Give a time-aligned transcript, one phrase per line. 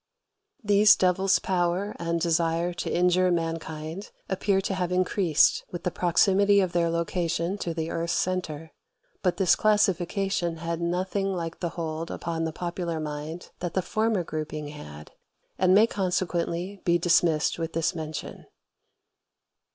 [0.63, 6.59] These devils' power and desire to injure mankind appear to have increased with the proximity
[6.59, 8.71] of their location to the earth's centre;
[9.21, 14.23] but this classification had nothing like the hold upon the popular mind that the former
[14.23, 15.11] grouping had,
[15.59, 18.47] and may consequently be dismissed with this mention.